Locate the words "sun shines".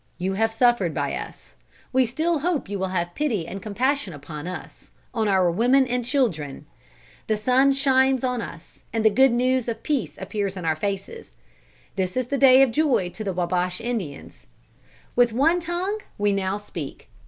7.37-8.23